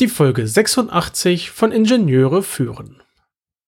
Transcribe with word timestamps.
Die 0.00 0.08
Folge 0.08 0.44
86 0.44 1.52
von 1.52 1.70
Ingenieure 1.70 2.42
führen. 2.42 3.00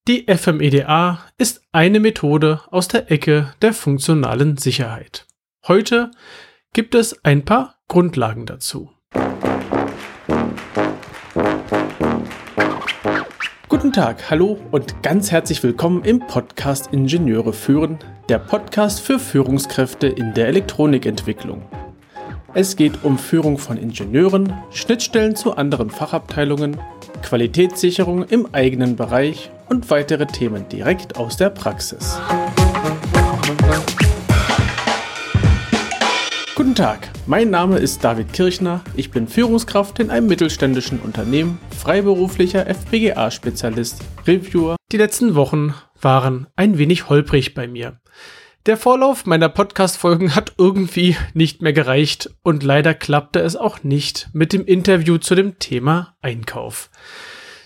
Die 0.09 0.27
FMEDA 0.27 1.21
ist 1.39 1.63
eine 1.71 2.01
Methode 2.01 2.63
aus 2.73 2.89
der 2.89 3.13
Ecke 3.13 3.55
der 3.63 3.73
funktionalen 3.73 4.57
Sicherheit. 4.57 5.29
Heute 5.69 6.11
gibt 6.73 6.97
es 6.97 7.25
ein 7.25 7.45
paar 7.45 7.77
Grundlagen 7.87 8.45
dazu. 8.45 8.91
Guten 13.69 13.93
Tag, 13.93 14.29
hallo 14.29 14.59
und 14.73 15.05
ganz 15.05 15.31
herzlich 15.31 15.63
willkommen 15.63 16.03
im 16.03 16.19
Podcast 16.27 16.93
Ingenieure 16.93 17.53
führen, 17.53 18.01
der 18.29 18.41
Podcast 18.41 19.01
für 19.01 19.21
Führungskräfte 19.21 20.09
in 20.09 20.35
der 20.35 20.49
Elektronikentwicklung. 20.49 21.86
Es 22.59 22.75
geht 22.75 23.05
um 23.05 23.19
Führung 23.19 23.59
von 23.59 23.77
Ingenieuren, 23.77 24.51
Schnittstellen 24.71 25.37
zu 25.37 25.59
anderen 25.59 25.91
Fachabteilungen, 25.91 26.79
Qualitätssicherung 27.21 28.23
im 28.23 28.49
eigenen 28.55 28.97
Bereich 28.97 29.51
und 29.69 29.91
weitere 29.91 30.25
Themen 30.25 30.67
direkt 30.71 31.19
aus 31.19 31.37
der 31.37 31.51
Praxis. 31.51 32.19
Guten 36.55 36.75
Tag, 36.75 37.11
mein 37.27 37.51
Name 37.51 37.77
ist 37.77 38.03
David 38.03 38.33
Kirchner, 38.33 38.81
ich 38.95 39.11
bin 39.11 39.29
Führungskraft 39.29 39.99
in 39.99 40.09
einem 40.09 40.27
mittelständischen 40.27 41.01
Unternehmen, 41.01 41.59
freiberuflicher 41.79 42.67
FPGA-Spezialist, 42.67 44.01
Reviewer. 44.27 44.77
Die 44.93 44.97
letzten 44.97 45.35
Wochen 45.35 45.75
waren 46.01 46.47
ein 46.57 46.79
wenig 46.79 47.11
holprig 47.11 47.53
bei 47.53 47.69
mir. 47.69 48.01
Der 48.67 48.77
Vorlauf 48.77 49.27
meiner 49.27 49.49
Podcast-Folgen 49.49 50.35
hat 50.35 50.55
irgendwie 50.59 51.17
nicht 51.35 51.63
mehr 51.63 51.73
gereicht 51.73 52.31
und 52.43 52.65
leider 52.65 52.95
klappte 52.95 53.39
es 53.39 53.55
auch 53.55 53.85
nicht 53.85 54.29
mit 54.33 54.53
dem 54.53 54.65
Interview 54.65 55.19
zu 55.19 55.37
dem 55.37 55.61
Thema 55.61 56.17
Einkauf. 56.21 56.91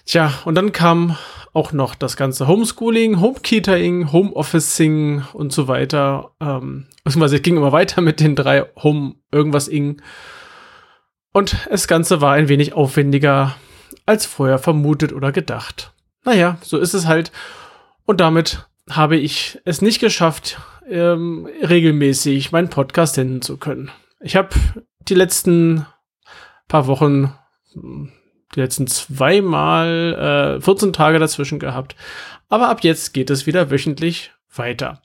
Tja, 0.05 0.35
und 0.45 0.57
dann 0.57 0.73
kam 0.73 1.17
auch 1.55 1.73
noch 1.73 1.95
das 1.95 2.19
ganze 2.19 2.47
Homeschooling, 2.47 3.19
Homekitering, 3.19 4.13
Homeofficing 4.13 5.23
und 5.33 5.55
so 5.55 5.69
weiter. 5.69 6.33
Ähm, 6.39 6.87
beziehungsweise 7.03 7.37
es 7.37 7.43
ging 7.43 7.57
immer 7.57 7.73
weiter 7.73 8.03
mit 8.03 8.21
den 8.21 8.37
drei 8.37 8.67
Home 8.83 9.15
irgendwas 9.33 9.69
ing. 9.69 10.03
Und 11.33 11.67
das 11.71 11.89
Ganze 11.89 12.21
war 12.21 12.35
ein 12.35 12.51
wenig 12.51 12.75
aufwendiger 12.75 13.57
als 14.05 14.27
vorher 14.27 14.59
vermutet 14.59 15.15
oder 15.15 15.33
gedacht. 15.33 15.95
Naja, 16.27 16.59
so 16.61 16.77
ist 16.77 16.93
es 16.93 17.07
halt. 17.07 17.33
Und 18.05 18.21
damit 18.21 18.67
habe 18.91 19.17
ich 19.17 19.59
es 19.65 19.83
nicht 19.83 20.01
geschafft, 20.01 20.61
ähm, 20.89 21.49
regelmäßig 21.63 22.53
meinen 22.53 22.71
Podcast 22.71 23.15
senden 23.15 23.43
zu 23.43 23.57
können. 23.57 23.91
Ich 24.21 24.37
habe 24.37 24.51
die 25.09 25.15
letzten 25.15 25.87
paar 26.69 26.87
Wochen, 26.87 27.35
die 27.75 28.61
letzten 28.61 28.87
zweimal 28.87 30.59
äh, 30.59 30.61
14 30.61 30.93
Tage 30.93 31.19
dazwischen 31.19 31.59
gehabt. 31.59 31.97
Aber 32.49 32.69
ab 32.69 32.83
jetzt 32.83 33.15
geht 33.15 33.31
es 33.31 33.47
wieder 33.47 33.71
wöchentlich 33.71 34.33
weiter. 34.55 35.03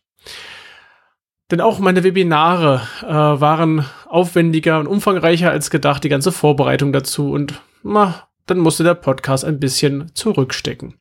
Denn 1.51 1.61
auch 1.61 1.77
meine 1.77 2.03
Webinare 2.03 2.81
äh, 3.03 3.07
waren 3.07 3.85
aufwendiger 4.07 4.79
und 4.79 4.87
umfangreicher 4.87 5.51
als 5.51 5.69
gedacht, 5.69 6.03
die 6.03 6.09
ganze 6.09 6.31
Vorbereitung 6.31 6.91
dazu. 6.91 7.31
Und 7.31 7.61
na, 7.83 8.27
dann 8.47 8.57
musste 8.57 8.83
der 8.83 8.95
Podcast 8.95 9.45
ein 9.45 9.59
bisschen 9.59 10.13
zurückstecken. 10.15 10.95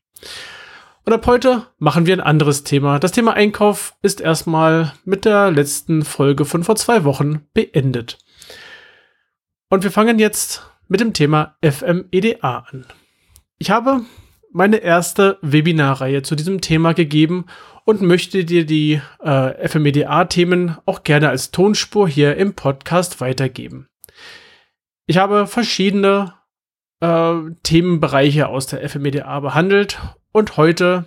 Und 1.06 1.12
ab 1.12 1.26
heute 1.26 1.66
machen 1.78 2.06
wir 2.06 2.16
ein 2.16 2.22
anderes 2.22 2.64
Thema. 2.64 2.98
Das 2.98 3.12
Thema 3.12 3.34
Einkauf 3.34 3.94
ist 4.00 4.22
erstmal 4.22 4.94
mit 5.04 5.26
der 5.26 5.50
letzten 5.50 6.02
Folge 6.02 6.46
von 6.46 6.64
vor 6.64 6.76
zwei 6.76 7.04
Wochen 7.04 7.46
beendet. 7.52 8.18
Und 9.68 9.84
wir 9.84 9.90
fangen 9.90 10.18
jetzt 10.18 10.66
mit 10.88 11.00
dem 11.00 11.12
Thema 11.12 11.56
FMEDA 11.62 12.64
an. 12.70 12.86
Ich 13.58 13.70
habe 13.70 14.00
meine 14.50 14.78
erste 14.78 15.36
Webinarreihe 15.42 16.22
zu 16.22 16.36
diesem 16.36 16.62
Thema 16.62 16.94
gegeben 16.94 17.46
und 17.84 18.00
möchte 18.00 18.46
dir 18.46 18.64
die 18.64 19.02
äh, 19.22 19.68
FMEDA-Themen 19.68 20.78
auch 20.86 21.02
gerne 21.04 21.28
als 21.28 21.50
Tonspur 21.50 22.08
hier 22.08 22.36
im 22.36 22.54
Podcast 22.54 23.20
weitergeben. 23.20 23.88
Ich 25.06 25.18
habe 25.18 25.46
verschiedene 25.46 26.32
äh, 27.00 27.34
Themenbereiche 27.62 28.48
aus 28.48 28.68
der 28.68 28.88
FMEDA 28.88 29.40
behandelt 29.40 29.98
und 30.34 30.56
heute 30.56 31.04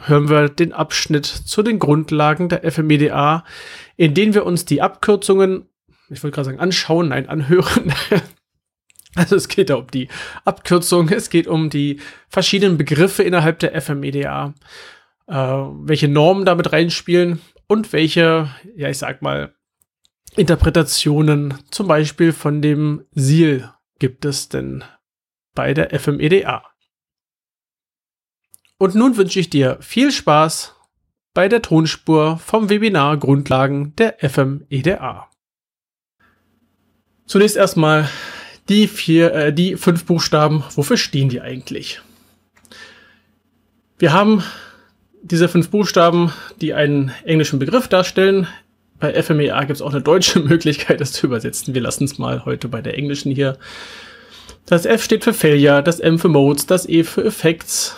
hören 0.00 0.30
wir 0.30 0.48
den 0.48 0.72
Abschnitt 0.72 1.26
zu 1.26 1.62
den 1.62 1.78
Grundlagen 1.78 2.48
der 2.48 2.68
FMEDA, 2.72 3.44
in 3.96 4.14
dem 4.14 4.32
wir 4.32 4.46
uns 4.46 4.64
die 4.64 4.80
Abkürzungen, 4.80 5.68
ich 6.08 6.22
wollte 6.22 6.34
gerade 6.34 6.46
sagen 6.46 6.58
anschauen, 6.58 7.10
nein, 7.10 7.28
anhören. 7.28 7.92
also 9.14 9.36
es 9.36 9.48
geht 9.48 9.68
da 9.68 9.74
um 9.74 9.88
die 9.88 10.08
Abkürzung, 10.46 11.10
es 11.10 11.28
geht 11.28 11.46
um 11.46 11.68
die 11.68 12.00
verschiedenen 12.28 12.78
Begriffe 12.78 13.22
innerhalb 13.22 13.58
der 13.58 13.78
FMEDA, 13.80 14.54
äh, 15.26 15.34
welche 15.34 16.08
Normen 16.08 16.46
damit 16.46 16.72
reinspielen 16.72 17.42
und 17.68 17.92
welche, 17.92 18.48
ja, 18.74 18.88
ich 18.88 18.98
sag 18.98 19.20
mal, 19.20 19.54
Interpretationen 20.34 21.58
zum 21.70 21.88
Beispiel 21.88 22.32
von 22.32 22.62
dem 22.62 23.04
SIL 23.12 23.68
gibt 23.98 24.24
es 24.24 24.48
denn 24.48 24.82
bei 25.54 25.74
der 25.74 25.90
FMEDA. 26.00 26.71
Und 28.82 28.96
nun 28.96 29.16
wünsche 29.16 29.38
ich 29.38 29.48
dir 29.48 29.78
viel 29.80 30.10
Spaß 30.10 30.74
bei 31.34 31.48
der 31.48 31.62
Tonspur 31.62 32.40
vom 32.44 32.68
Webinar 32.68 33.16
Grundlagen 33.16 33.94
der 33.94 34.16
FMEDA. 34.28 35.28
Zunächst 37.24 37.56
erstmal 37.56 38.08
die 38.68 38.88
vier, 38.88 39.32
äh, 39.34 39.52
die 39.52 39.76
fünf 39.76 40.04
Buchstaben. 40.04 40.64
Wofür 40.74 40.96
stehen 40.96 41.28
die 41.28 41.40
eigentlich? 41.40 42.00
Wir 44.00 44.12
haben 44.12 44.42
diese 45.22 45.48
fünf 45.48 45.70
Buchstaben, 45.70 46.32
die 46.60 46.74
einen 46.74 47.12
englischen 47.22 47.60
Begriff 47.60 47.86
darstellen. 47.86 48.48
Bei 48.98 49.14
FMEA 49.22 49.60
gibt 49.60 49.76
es 49.76 49.82
auch 49.82 49.92
eine 49.92 50.02
deutsche 50.02 50.40
Möglichkeit, 50.40 51.00
das 51.00 51.12
zu 51.12 51.28
übersetzen. 51.28 51.72
Wir 51.72 51.82
lassen 51.82 52.02
es 52.02 52.18
mal 52.18 52.44
heute 52.46 52.66
bei 52.66 52.82
der 52.82 52.98
englischen 52.98 53.30
hier. 53.30 53.58
Das 54.66 54.86
F 54.86 55.04
steht 55.04 55.22
für 55.22 55.34
Failure, 55.34 55.84
das 55.84 56.00
M 56.00 56.18
für 56.18 56.28
Modes, 56.28 56.66
das 56.66 56.88
E 56.88 57.04
für 57.04 57.24
Effects, 57.24 57.94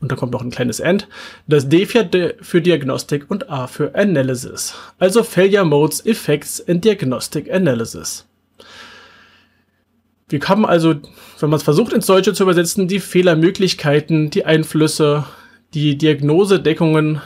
und 0.00 0.12
da 0.12 0.16
kommt 0.16 0.32
noch 0.32 0.42
ein 0.42 0.50
kleines 0.50 0.80
End, 0.80 1.08
das 1.46 1.68
D 1.68 1.86
für 1.86 2.60
Diagnostik 2.60 3.30
und 3.30 3.50
A 3.50 3.66
für 3.66 3.94
Analysis. 3.94 4.74
Also 4.98 5.22
Failure 5.22 5.64
Modes, 5.64 6.04
Effects 6.06 6.66
and 6.68 6.84
Diagnostic 6.84 7.52
Analysis. 7.52 8.26
Wir 10.28 10.40
haben 10.40 10.66
also, 10.66 10.94
wenn 11.40 11.50
man 11.50 11.56
es 11.56 11.62
versucht 11.62 11.92
ins 11.92 12.06
Deutsche 12.06 12.34
zu 12.34 12.42
übersetzen, 12.42 12.86
die 12.86 13.00
Fehlermöglichkeiten, 13.00 14.30
die 14.30 14.44
Einflüsse, 14.44 15.24
die 15.74 15.96
Diagnosedeckungen 15.96 17.20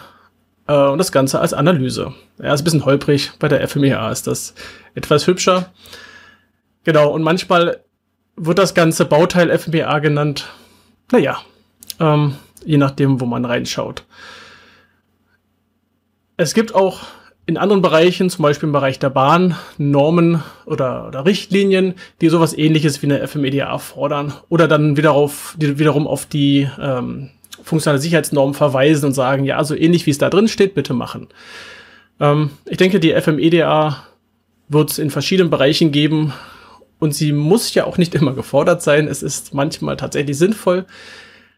äh, 0.69 0.89
und 0.89 0.99
das 0.99 1.13
Ganze 1.13 1.41
als 1.41 1.53
Analyse. 1.53 2.15
Ja, 2.39 2.55
ist 2.55 2.61
ein 2.61 2.65
bisschen 2.65 2.85
holprig. 2.85 3.33
Bei 3.39 3.49
der 3.49 3.67
FMEA 3.67 4.11
ist 4.11 4.27
das 4.27 4.55
etwas 4.95 5.27
hübscher. 5.27 5.73
Genau, 6.85 7.11
und 7.11 7.23
manchmal 7.23 7.83
wird 8.37 8.59
das 8.59 8.75
ganze 8.75 9.05
Bauteil 9.05 9.57
FMEA 9.57 9.99
genannt. 9.99 10.47
Naja, 11.11 11.39
ähm, 12.01 12.37
je 12.67 12.79
nachdem, 12.79 13.21
wo 13.21 13.27
man 13.27 13.45
reinschaut. 13.45 14.05
Es 16.37 16.55
gibt 16.55 16.75
auch 16.75 17.01
in 17.45 17.57
anderen 17.57 17.83
Bereichen, 17.83 18.31
zum 18.31 18.43
Beispiel 18.45 18.69
im 18.69 18.73
Bereich 18.73 18.99
der 18.99 19.11
Bahn, 19.11 19.57
Normen 19.77 20.43
oder, 20.65 21.09
oder 21.09 21.27
Richtlinien, 21.27 21.95
die 22.21 22.29
sowas 22.29 22.57
ähnliches 22.57 23.03
wie 23.03 23.07
eine 23.07 23.27
FMEDA 23.27 23.79
fordern 23.79 24.33
oder 24.49 24.69
dann 24.69 24.97
wieder 24.97 25.13
auf, 25.13 25.57
die 25.59 25.79
wiederum 25.79 26.07
auf 26.07 26.27
die 26.27 26.69
ähm, 26.81 27.31
funktionale 27.63 28.01
Sicherheitsnormen 28.01 28.55
verweisen 28.55 29.07
und 29.07 29.13
sagen, 29.13 29.45
ja, 29.45 29.63
so 29.65 29.75
ähnlich 29.75 30.07
wie 30.07 30.11
es 30.11 30.19
da 30.19 30.31
drin 30.31 30.49
steht, 30.49 30.75
bitte 30.75 30.95
machen. 30.95 31.29
Ähm, 32.21 32.51
ich 32.67 32.77
denke, 32.77 33.01
die 33.01 33.13
FMEDA 33.13 34.05
wird 34.69 34.91
es 34.91 34.99
in 34.99 35.11
verschiedenen 35.11 35.51
Bereichen 35.51 35.91
geben 35.91 36.33
und 37.01 37.15
sie 37.15 37.33
muss 37.33 37.75
ja 37.75 37.85
auch 37.85 37.99
nicht 37.99 38.15
immer 38.15 38.33
gefordert 38.33 38.83
sein. 38.83 39.09
Es 39.09 39.23
ist 39.23 39.53
manchmal 39.53 39.97
tatsächlich 39.97 40.39
sinnvoll, 40.39 40.87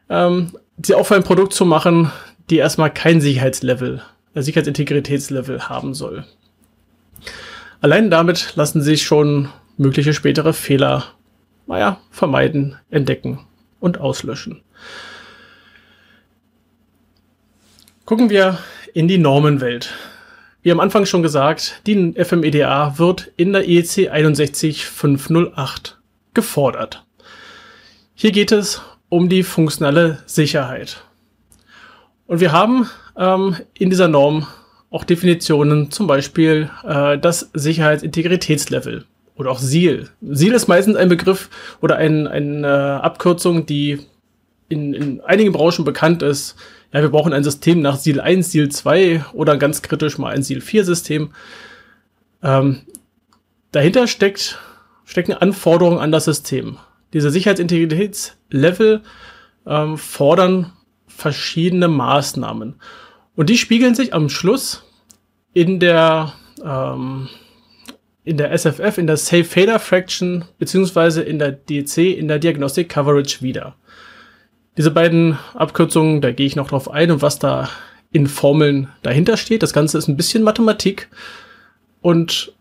ähm, 0.09 0.53
sie 0.83 0.95
für 1.03 1.15
ein 1.15 1.25
Produkt 1.25 1.53
zu 1.53 1.65
machen, 1.65 2.11
die 2.51 2.57
erstmal 2.57 2.93
kein 2.93 3.21
Sicherheitslevel, 3.21 4.03
äh, 4.35 4.43
Sicherheitsintegritätslevel 4.43 5.69
haben 5.69 5.95
soll. 5.95 6.25
Allein 7.81 8.11
damit 8.11 8.57
lassen 8.57 8.83
sich 8.83 9.03
schon 9.05 9.49
mögliche 9.77 10.15
spätere 10.15 10.53
Fehler, 10.53 11.05
naja, 11.67 12.01
vermeiden, 12.11 12.77
entdecken 12.91 13.41
und 13.81 14.01
auslöschen. 14.01 14.63
Gucken 18.05 18.31
wir 18.31 18.59
in 18.93 19.09
die 19.09 19.19
Normenwelt. 19.19 19.95
Wie 20.63 20.73
am 20.73 20.81
Anfang 20.81 21.05
schon 21.05 21.23
gesagt, 21.23 21.83
die 21.87 22.15
FMEDA 22.15 22.99
wird 22.99 23.33
in 23.37 23.53
der 23.53 23.69
EC 23.69 24.09
61508 24.09 25.99
gefordert. 26.33 27.05
Hier 28.15 28.33
geht 28.33 28.53
es 28.53 28.81
um 29.15 29.29
die 29.29 29.45
funktionale 29.45 30.19
Sicherheit. 30.27 31.05
Und 32.27 32.41
wir 32.41 32.51
haben 32.51 32.91
ähm, 33.17 33.55
in 33.79 33.89
dieser 33.89 34.09
Norm 34.09 34.49
auch 34.91 35.05
Definitionen, 35.05 35.93
zum 35.93 36.09
Beispiel 36.09 36.69
äh, 36.83 37.17
das 37.17 37.49
Sicherheitsintegritätslevel 37.55 39.05
oder 39.37 39.53
auch 39.53 39.61
SEAL. 39.61 40.09
SEAL 40.21 40.55
ist 40.55 40.67
meistens 40.67 40.97
ein 40.97 41.09
Begriff 41.09 41.49
oder 41.81 41.95
ein, 41.95 42.27
eine 42.27 42.67
äh, 42.67 43.05
Abkürzung, 43.05 43.67
die 43.67 44.01
in, 44.69 44.95
in 44.95 45.21
einigen 45.21 45.53
Branchen 45.53 45.85
bekannt 45.85 46.25
ist. 46.25 46.57
Ja, 46.93 47.01
wir 47.01 47.11
brauchen 47.11 47.33
ein 47.33 47.45
System 47.45 47.83
nach 47.83 47.99
SEAL 47.99 48.21
1, 48.21 48.51
SEAL 48.51 48.71
2 48.71 49.27
oder 49.33 49.57
ganz 49.59 49.83
kritisch 49.83 50.19
mal 50.19 50.35
ein 50.35 50.43
SEAL 50.43 50.61
4 50.61 50.85
System. 50.85 51.31
Ähm, 52.43 52.81
dahinter 53.71 54.09
steckt, 54.09 54.59
stecken 55.05 55.35
Anforderungen 55.35 56.01
an 56.01 56.11
das 56.11 56.25
System. 56.25 56.79
Diese 57.15 57.31
Sicherheitsintegritätslevel 58.55 59.03
ähm, 59.67 59.99
fordern 59.99 60.73
verschiedene 61.07 61.89
Maßnahmen. 61.89 62.77
Und 63.37 63.51
die 63.51 63.59
spiegeln 63.59 63.95
sich 63.95 64.15
am 64.15 64.29
Schluss 64.29 64.85
in 65.53 65.81
der, 65.81 66.33
ähm, 66.65 67.29
in 68.25 68.37
der 68.37 68.53
SFF, 68.57 68.99
in 68.99 69.07
der 69.07 69.17
Safe 69.17 69.45
Failure 69.45 69.79
Fraction, 69.79 70.45
beziehungsweise 70.59 71.23
in 71.23 71.39
der 71.39 71.53
DC, 71.53 71.99
in 71.99 72.29
der 72.29 72.39
Diagnostic 72.39 72.89
Coverage 72.89 73.43
wieder. 73.43 73.75
Diese 74.77 74.91
beiden 74.91 75.39
Abkürzungen, 75.55 76.21
da 76.21 76.33
gehe 76.33 76.47
ich 76.47 76.57
noch 76.57 76.69
drauf 76.69 76.91
ein 76.91 77.11
und 77.11 77.23
was 77.23 77.39
da 77.39 77.69
in 78.11 78.27
Formeln 78.27 78.89
dahinter 79.03 79.37
steht. 79.37 79.63
Das 79.63 79.73
Ganze 79.73 79.99
ist 79.99 80.09
ein 80.09 80.17
bisschen 80.17 80.43
Mathematik 80.43 81.09
und 82.01 82.53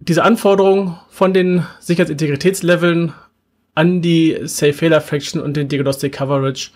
diese 0.00 0.22
Anforderung 0.22 0.98
von 1.10 1.34
den 1.34 1.66
Sicherheitsintegritätsleveln 1.80 3.12
an 3.74 4.02
die 4.02 4.38
Safe 4.44 4.72
Failure 4.72 5.00
Fraction 5.00 5.40
und 5.40 5.56
den 5.56 5.68
Diagnostic 5.68 6.12
Coverage 6.12 6.70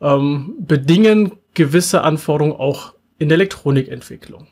ähm, 0.00 0.54
bedingen 0.58 1.32
gewisse 1.54 2.02
Anforderungen 2.02 2.56
auch 2.56 2.94
in 3.18 3.28
der 3.28 3.36
Elektronikentwicklung. 3.36 4.46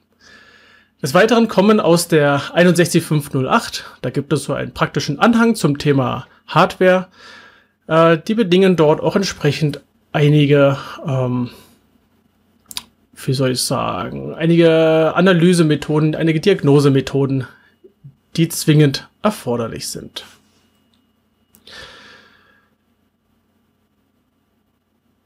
Des 1.02 1.12
Weiteren 1.12 1.48
kommen 1.48 1.80
aus 1.80 2.08
der 2.08 2.54
61508, 2.54 3.84
da 4.00 4.10
gibt 4.10 4.32
es 4.32 4.44
so 4.44 4.54
einen 4.54 4.72
praktischen 4.72 5.18
Anhang 5.18 5.54
zum 5.54 5.76
Thema 5.76 6.26
Hardware. 6.46 7.08
Äh, 7.86 8.18
die 8.26 8.34
bedingen 8.34 8.76
dort 8.76 9.00
auch 9.02 9.14
entsprechend 9.14 9.80
einige, 10.12 10.78
ähm, 11.06 11.50
wie 13.14 13.34
soll 13.34 13.50
ich 13.50 13.60
sagen, 13.60 14.34
einige 14.34 15.12
Analysemethoden, 15.14 16.14
einige 16.14 16.40
Diagnosemethoden, 16.40 17.46
die 18.36 18.48
zwingend 18.48 19.08
erforderlich 19.22 19.88
sind. 19.88 20.24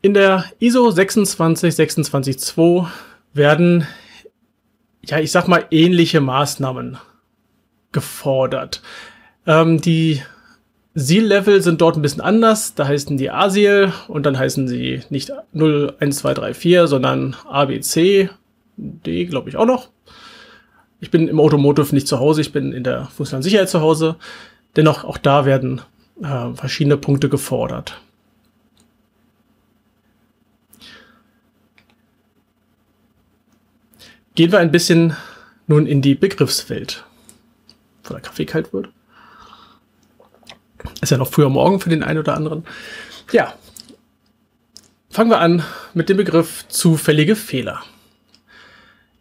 In 0.00 0.14
der 0.14 0.44
ISO 0.60 0.90
26262 0.92 2.86
werden, 3.32 3.86
ja, 5.04 5.18
ich 5.18 5.32
sag 5.32 5.48
mal, 5.48 5.66
ähnliche 5.72 6.20
Maßnahmen 6.20 6.98
gefordert. 7.90 8.80
Ähm, 9.44 9.80
die 9.80 10.22
Seal-Level 10.94 11.62
sind 11.62 11.80
dort 11.80 11.96
ein 11.96 12.02
bisschen 12.02 12.20
anders. 12.20 12.74
Da 12.74 12.86
heißen 12.86 13.16
die 13.16 13.30
ASIL 13.30 13.92
und 14.06 14.24
dann 14.24 14.38
heißen 14.38 14.68
sie 14.68 15.02
nicht 15.10 15.32
0, 15.52 15.94
1, 15.98 16.18
2, 16.18 16.34
3, 16.34 16.54
4, 16.54 16.86
sondern 16.86 17.34
ABC, 17.48 18.30
D, 18.76 19.24
glaube 19.24 19.48
ich 19.48 19.56
auch 19.56 19.66
noch. 19.66 19.88
Ich 21.00 21.10
bin 21.10 21.26
im 21.26 21.40
Automotive 21.40 21.92
nicht 21.92 22.06
zu 22.06 22.20
Hause, 22.20 22.40
ich 22.40 22.52
bin 22.52 22.72
in 22.72 22.84
der 22.84 23.06
funktionalen 23.06 23.42
Sicherheit 23.42 23.68
zu 23.68 23.80
Hause. 23.80 24.16
Dennoch, 24.76 25.04
auch 25.04 25.18
da 25.18 25.44
werden 25.44 25.80
äh, 26.22 26.54
verschiedene 26.54 26.96
Punkte 26.96 27.28
gefordert. 27.28 28.00
Gehen 34.38 34.52
wir 34.52 34.60
ein 34.60 34.70
bisschen 34.70 35.16
nun 35.66 35.84
in 35.84 36.00
die 36.00 36.14
Begriffswelt, 36.14 37.02
wo 38.04 38.14
der 38.14 38.22
Kaffee 38.22 38.44
kalt 38.44 38.72
wird. 38.72 38.88
Ist 41.00 41.10
ja 41.10 41.18
noch 41.18 41.32
früher 41.32 41.48
Morgen 41.48 41.80
für 41.80 41.90
den 41.90 42.04
einen 42.04 42.20
oder 42.20 42.36
anderen. 42.36 42.64
Ja, 43.32 43.54
fangen 45.10 45.30
wir 45.30 45.40
an 45.40 45.64
mit 45.92 46.08
dem 46.08 46.18
Begriff 46.18 46.68
zufällige 46.68 47.34
Fehler. 47.34 47.82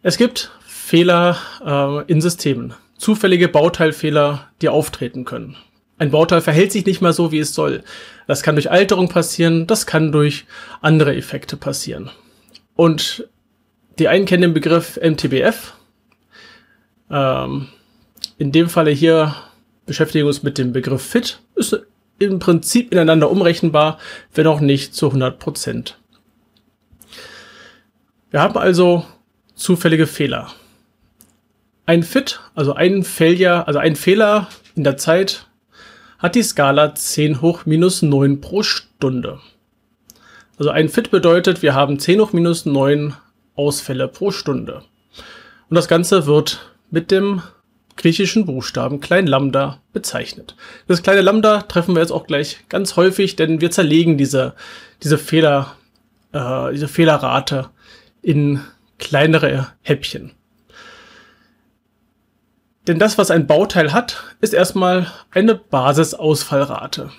Es 0.04 0.18
gibt 0.18 0.52
Fehler 0.64 1.36
äh, 1.66 2.12
in 2.12 2.20
Systemen, 2.20 2.74
zufällige 2.96 3.48
Bauteilfehler, 3.48 4.46
die 4.62 4.68
auftreten 4.68 5.24
können. 5.24 5.56
Ein 5.98 6.12
Bauteil 6.12 6.42
verhält 6.42 6.70
sich 6.70 6.86
nicht 6.86 7.00
mal 7.00 7.12
so, 7.12 7.32
wie 7.32 7.40
es 7.40 7.54
soll. 7.54 7.82
Das 8.28 8.44
kann 8.44 8.54
durch 8.54 8.70
Alterung 8.70 9.08
passieren, 9.08 9.66
das 9.66 9.84
kann 9.84 10.12
durch 10.12 10.46
andere 10.80 11.16
Effekte 11.16 11.56
passieren. 11.56 12.08
Und 12.76 13.26
die 13.98 14.08
einen 14.08 14.26
kennen 14.26 14.42
den 14.42 14.54
Begriff 14.54 14.98
MTBF. 15.02 15.74
Ähm, 17.10 17.68
in 18.38 18.52
dem 18.52 18.68
Falle 18.68 18.90
hier 18.90 19.34
beschäftigen 19.86 20.24
wir 20.24 20.28
uns 20.28 20.42
mit 20.42 20.58
dem 20.58 20.72
Begriff 20.72 21.02
Fit. 21.02 21.40
Ist 21.54 21.80
im 22.18 22.38
Prinzip 22.38 22.92
ineinander 22.92 23.30
umrechenbar, 23.30 23.98
wenn 24.34 24.46
auch 24.46 24.60
nicht 24.60 24.94
zu 24.94 25.06
100 25.06 25.38
Prozent. 25.38 25.98
Wir 28.30 28.40
haben 28.40 28.58
also 28.58 29.04
zufällige 29.54 30.06
Fehler. 30.06 30.52
Ein 31.86 32.02
Fit, 32.02 32.40
also 32.54 32.74
ein 32.74 33.02
Failure, 33.02 33.66
also 33.66 33.78
ein 33.78 33.96
Fehler 33.96 34.48
in 34.74 34.84
der 34.84 34.98
Zeit 34.98 35.46
hat 36.18 36.34
die 36.34 36.42
Skala 36.42 36.94
10 36.94 37.40
hoch 37.40 37.64
minus 37.64 38.02
9 38.02 38.40
pro 38.40 38.62
Stunde. 38.62 39.40
Also 40.58 40.70
ein 40.70 40.88
Fit 40.88 41.10
bedeutet, 41.10 41.62
wir 41.62 41.74
haben 41.74 41.98
10 41.98 42.20
hoch 42.20 42.32
minus 42.32 42.66
9 42.66 43.14
Ausfälle 43.58 44.08
pro 44.08 44.30
Stunde. 44.30 44.82
Und 45.68 45.74
das 45.74 45.88
Ganze 45.88 46.26
wird 46.26 46.72
mit 46.90 47.10
dem 47.10 47.42
griechischen 47.96 48.46
Buchstaben 48.46 49.00
klein 49.00 49.26
Lambda 49.26 49.82
bezeichnet. 49.92 50.54
Das 50.86 51.02
kleine 51.02 51.20
Lambda 51.20 51.62
treffen 51.62 51.94
wir 51.94 52.00
jetzt 52.00 52.12
auch 52.12 52.26
gleich 52.26 52.60
ganz 52.68 52.96
häufig, 52.96 53.36
denn 53.36 53.60
wir 53.60 53.70
zerlegen 53.70 54.16
diese, 54.16 54.54
diese 55.02 55.18
Fehler, 55.18 55.74
äh, 56.32 56.72
diese 56.72 56.88
Fehlerrate 56.88 57.70
in 58.22 58.60
kleinere 58.98 59.68
Häppchen. 59.82 60.32
Denn 62.86 62.98
das, 62.98 63.18
was 63.18 63.30
ein 63.30 63.46
Bauteil 63.46 63.92
hat, 63.92 64.24
ist 64.40 64.54
erstmal 64.54 65.12
eine 65.30 65.54
Basisausfallrate. 65.54 67.10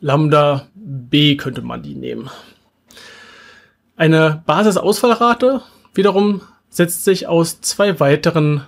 Lambda 0.00 0.68
B 0.74 1.36
könnte 1.36 1.62
man 1.62 1.82
die 1.82 1.94
nehmen. 1.94 2.30
Eine 4.02 4.42
Basisausfallrate 4.46 5.62
wiederum 5.94 6.40
setzt 6.68 7.04
sich 7.04 7.28
aus 7.28 7.60
zwei 7.60 8.00
weiteren 8.00 8.62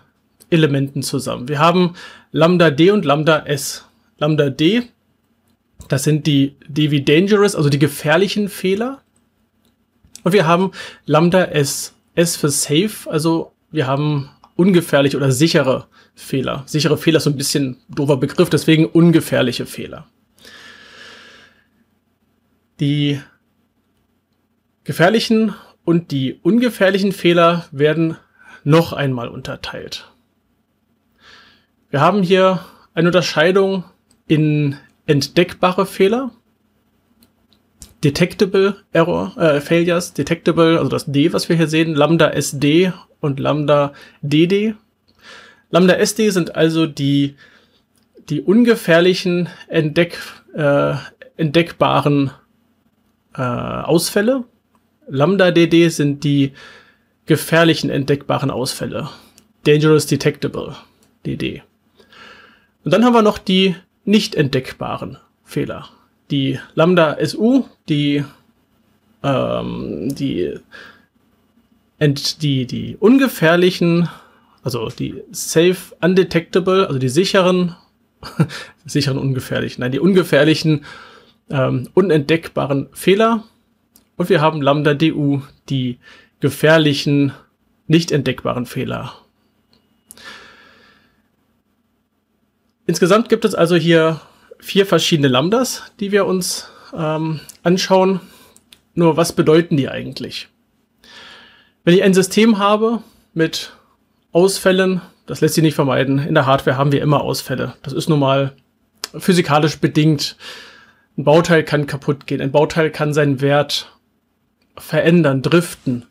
Elementen 0.49 1.03
zusammen. 1.03 1.49
Wir 1.49 1.59
haben 1.59 1.97
Lambda 2.31 2.71
D 2.71 2.93
und 2.93 3.05
Lambda 3.05 3.45
S. 3.45 3.85
Lambda 4.19 4.51
D, 4.51 4.85
das 5.89 6.05
sind 6.05 6.29
die 6.29 6.55
DV 6.69 7.05
Dangerous, 7.05 7.57
also 7.57 7.69
die 7.69 7.81
gefährlichen 7.81 8.49
Fehler. 8.49 9.01
Und 10.23 10.35
wir 10.35 10.47
haben 10.47 10.71
Lambda 11.05 11.47
S. 11.47 11.95
S 12.15 12.37
für 12.37 12.51
Safe, 12.51 13.11
also 13.11 13.51
wir 13.73 13.89
haben 13.89 14.31
ungefährliche 14.55 15.17
oder 15.17 15.33
sichere 15.33 15.89
Fehler. 16.15 16.63
Sichere 16.67 16.97
Fehler 16.97 17.17
ist 17.17 17.25
so 17.25 17.31
ein 17.31 17.37
bisschen 17.37 17.79
doofer 17.89 18.19
Begriff, 18.19 18.51
deswegen 18.51 18.87
ungefährliche 18.87 19.67
Fehler. 19.67 20.07
Die 22.79 23.19
gefährlichen 24.85 25.55
und 25.85 26.11
die 26.11 26.39
ungefährlichen 26.43 27.13
Fehler 27.13 27.67
werden 27.73 28.17
noch 28.63 28.93
einmal 28.93 29.29
unterteilt. 29.29 30.11
Wir 31.91 32.01
haben 32.01 32.23
hier 32.23 32.65
eine 32.95 33.09
Unterscheidung 33.09 33.85
in 34.27 34.77
entdeckbare 35.07 35.87
Fehler, 35.87 36.31
Detectable 38.03 38.77
Error, 38.93 39.37
äh, 39.39 39.61
Failures, 39.61 40.13
Detectable, 40.13 40.79
also 40.79 40.91
das 40.91 41.07
D, 41.07 41.33
was 41.33 41.49
wir 41.49 41.57
hier 41.57 41.69
sehen, 41.69 41.95
Lambda 41.95 42.31
SD 42.31 42.93
und 43.21 43.41
Lambda 43.41 43.95
DD. 44.21 44.75
Lambda 45.71 45.95
SD 45.95 46.31
sind 46.31 46.55
also 46.55 46.87
die, 46.87 47.37
die 48.29 48.43
ungefährlichen 48.43 49.49
entdeck, 49.69 50.19
äh, 50.55 50.95
entdeckbaren 51.37 52.31
äh, 53.35 53.41
Ausfälle. 53.41 54.45
Lambda 55.09 55.51
DD 55.51 55.89
sind 55.89 56.25
die 56.25 56.53
gefährlichen 57.27 57.91
entdeckbaren 57.91 58.51
Ausfälle. 58.51 59.09
Dangerous 59.65 60.07
Detectable 60.07 60.77
DD. 61.25 61.63
Und 62.85 62.93
dann 62.93 63.05
haben 63.05 63.15
wir 63.15 63.23
noch 63.23 63.39
die 63.39 63.77
nicht 64.05 64.35
entdeckbaren 64.35 65.19
Fehler. 65.45 65.89
Die 66.31 66.59
Lambda 66.75 67.17
SU, 67.25 67.65
die, 67.89 68.25
ähm, 69.23 70.15
die, 70.15 70.55
ent, 71.99 72.43
die, 72.43 72.67
die 72.67 72.97
ungefährlichen, 72.99 74.09
also 74.63 74.89
die 74.89 75.23
safe 75.31 75.95
undetectable, 76.01 76.87
also 76.87 76.99
die 76.99 77.09
sicheren, 77.09 77.77
sicheren 78.87 79.19
ungefährlichen, 79.19 79.81
nein, 79.81 79.93
die 79.93 80.01
ungefährlichen, 80.01 80.85
ähm, 81.51 81.89
unentdeckbaren 81.95 82.89
Fehler. 82.93 83.45
Und 84.17 84.29
wir 84.29 84.41
haben 84.41 84.63
Lambda 84.63 84.95
DU, 84.95 85.43
die 85.69 85.99
gefährlichen, 86.41 87.33
nicht 87.87 88.13
entdeckbaren 88.13 88.67
Fehler. 88.67 89.15
Insgesamt 92.87 93.29
gibt 93.29 93.45
es 93.45 93.55
also 93.55 93.77
hier 93.77 94.21
vier 94.61 94.87
verschiedene 94.87 95.29
Lambdas, 95.29 95.83
die 96.01 96.13
wir 96.13 96.27
uns 96.27 96.69
ähm, 96.97 97.41
anschauen. 97.63 98.21
Nur 98.95 99.17
was 99.17 99.33
bedeuten 99.33 99.77
die 99.77 99.89
eigentlich? 99.89 100.49
Wenn 101.83 101.95
ich 101.95 102.03
ein 102.03 102.15
System 102.15 102.59
habe 102.59 103.03
mit 103.33 103.73
Ausfällen, 104.33 105.01
das 105.27 105.41
lässt 105.41 105.55
sich 105.55 105.63
nicht 105.63 105.75
vermeiden. 105.75 106.19
In 106.19 106.35
der 106.35 106.47
Hardware 106.47 106.77
haben 106.77 106.93
wir 106.93 107.03
immer 107.03 107.23
Ausfälle. 107.23 107.75
Das 107.83 107.93
ist 107.93 108.09
nun 108.09 108.21
mal 108.21 108.55
physikalisch 109.17 109.79
bedingt. 109.79 110.37
Ein 111.17 111.25
Bauteil 111.25 111.63
kann 111.63 111.87
kaputt 111.87 112.27
gehen. 112.27 112.41
Ein 112.41 112.53
Bauteil 112.53 112.91
kann 112.91 113.15
seinen 113.15 113.41
Wert 113.41 113.94
verändern, 114.77 115.43
driften. 115.43 116.07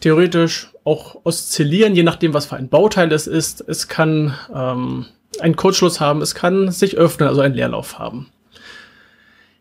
Theoretisch 0.00 0.70
auch 0.84 1.20
oszillieren, 1.24 1.94
je 1.94 2.02
nachdem, 2.02 2.34
was 2.34 2.46
für 2.46 2.56
ein 2.56 2.68
Bauteil 2.68 3.12
es 3.12 3.26
ist. 3.26 3.64
Es 3.66 3.88
kann 3.88 4.34
ähm, 4.54 5.06
einen 5.40 5.56
Kurzschluss 5.56 6.00
haben, 6.00 6.22
es 6.22 6.34
kann 6.34 6.70
sich 6.70 6.96
öffnen, 6.96 7.28
also 7.28 7.40
einen 7.40 7.54
Leerlauf 7.54 7.98
haben. 7.98 8.30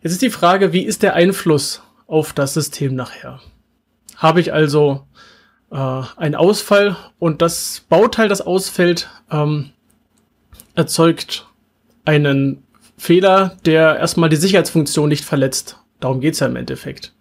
Jetzt 0.02 0.14
ist 0.14 0.22
die 0.22 0.30
Frage, 0.30 0.72
wie 0.72 0.84
ist 0.84 1.04
der 1.04 1.16
Einfluss 1.16 1.82
auf 2.06 2.34
das 2.34 2.54
System 2.54 2.96
nachher? 2.96 3.40
Habe 4.18 4.40
ich 4.40 4.54
also 4.54 5.08
äh, 5.72 6.02
einen 6.18 6.36
Ausfall 6.36 6.96
und 7.18 7.42
das 7.42 7.86
Bauteil, 7.90 8.30
das 8.30 8.42
ausfällt, 8.42 9.10
ähm, 9.32 9.72
erzeugt 10.76 11.48
einen 12.04 12.64
Fehler, 12.98 13.58
der 13.66 13.98
erstmal 13.98 14.30
die 14.30 14.36
Sicherheitsfunktion 14.36 15.10
nicht 15.10 15.26
verletzt. 15.26 15.78
Darum 16.00 16.22
geht's 16.22 16.40
ja 16.40 16.48
im 16.48 16.56
Endeffekt. 16.56 17.14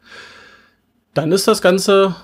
Dann 1.15 1.33
ist 1.33 1.49
das 1.49 1.63
Ganze 1.63 2.17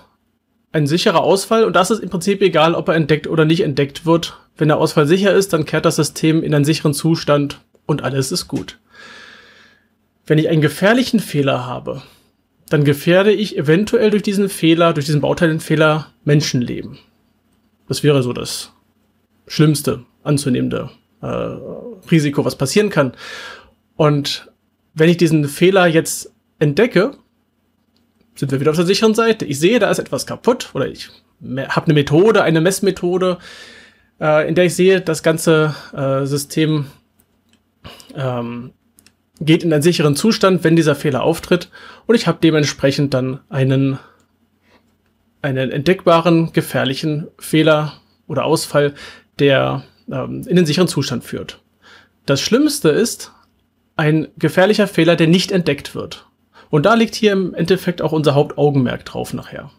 ein 0.73 0.87
sicherer 0.87 1.23
Ausfall 1.23 1.65
und 1.65 1.75
das 1.75 1.91
ist 1.91 2.03
im 2.03 2.11
Prinzip 2.11 2.43
egal, 2.43 2.75
ob 2.75 2.89
er 2.89 2.95
entdeckt 2.95 3.27
oder 3.27 3.45
nicht 3.45 3.63
entdeckt 3.63 4.07
wird. 4.07 4.37
Wenn 4.57 4.69
der 4.69 4.79
Ausfall 4.79 5.07
sicher 5.07 5.33
ist, 5.33 5.53
dann 5.53 5.65
kehrt 5.65 5.85
das 5.85 5.97
System 5.97 6.43
in 6.43 6.55
einen 6.55 6.65
sicheren 6.65 6.95
Zustand 6.95 7.61
und 7.87 8.03
alles 8.03 8.31
ist 8.31 8.47
gut. 8.47 8.79
Wenn 10.27 10.39
ich 10.39 10.49
einen 10.49 10.61
gefährlichen 10.61 11.19
Fehler 11.19 11.67
habe, 11.67 12.03
dann 12.69 12.85
gefährde 12.85 13.33
ich 13.33 13.57
eventuell 13.57 14.11
durch 14.11 14.23
diesen 14.23 14.49
Fehler, 14.49 14.93
durch 14.93 15.07
diesen 15.07 15.21
Bauteilenfehler 15.21 16.07
Menschenleben. 16.25 16.99
Das 17.89 18.05
wäre 18.05 18.23
so 18.23 18.33
das 18.33 18.73
schlimmste 19.49 20.05
anzunehmende 20.23 20.91
äh, 21.21 21.27
Risiko, 21.27 22.45
was 22.45 22.57
passieren 22.57 22.91
kann. 22.91 23.15
Und 23.97 24.53
wenn 24.95 25.11
ich 25.11 25.17
diesen 25.17 25.49
Fehler 25.49 25.87
jetzt 25.87 26.33
entdecke, 26.61 27.17
sind 28.35 28.53
wir 28.53 28.61
wieder 28.61 28.71
auf 28.71 28.77
der 28.77 28.87
sicheren 28.87 29.15
Seite. 29.15 29.45
Ich 29.45 29.59
sehe, 29.59 29.79
da 29.79 29.91
ist 29.91 29.99
etwas 29.99 30.27
kaputt 30.27 30.71
oder 30.75 30.89
ich 30.89 31.11
habe 31.43 31.87
eine 31.87 31.95
Methode, 31.95 32.43
eine 32.43 32.61
Messmethode, 32.61 33.39
äh, 34.21 34.49
in 34.49 34.55
der 34.55 34.67
ich 34.67 34.75
sehe, 34.75 35.01
das 35.01 35.23
ganze 35.23 35.75
äh, 35.93 36.27
System 36.27 36.87
ähm, 38.15 38.73
geht 39.41 39.63
in 39.63 39.73
einen 39.73 39.83
sicheren 39.83 40.17
Zustand, 40.17 40.65
wenn 40.65 40.77
dieser 40.77 40.95
Fehler 40.95 41.23
auftritt 41.23 41.71
und 42.07 42.15
ich 42.15 42.27
habe 42.27 42.39
dementsprechend 42.43 43.15
dann 43.15 43.41
einen, 43.49 43.99
einen 45.43 45.71
entdeckbaren, 45.71 46.53
gefährlichen 46.53 47.29
Fehler 47.39 47.95
oder 48.27 48.45
Ausfall, 48.45 48.95
der 49.39 49.85
ähm, 50.11 50.45
in 50.47 50.57
den 50.57 50.67
sicheren 50.67 50.89
Zustand 50.89 51.25
führt. 51.25 51.61
Das 52.27 52.41
Schlimmste 52.41 52.91
ist 52.91 53.33
ein 53.97 54.29
gefährlicher 54.39 54.87
Fehler, 54.87 55.17
der 55.17 55.27
nicht 55.27 55.53
entdeckt 55.53 55.95
wird. 55.95 56.27
Und 56.71 56.87
da 56.87 56.95
liegt 56.95 57.15
hier 57.15 57.33
im 57.33 57.53
Endeffekt 57.55 58.01
auch 58.01 58.13
unser 58.13 58.35
Hauptaugenmerk 58.35 59.05
drauf 59.05 59.35
nachher. 59.35 59.71